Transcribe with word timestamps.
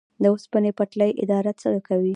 د 0.21 0.23
اوسپنې 0.33 0.71
پټلۍ 0.77 1.11
اداره 1.23 1.51
څه 1.61 1.69
کوي؟ 1.87 2.09